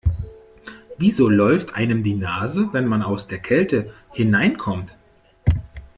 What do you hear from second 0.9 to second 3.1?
Wieso läuft einem die Nase, wenn man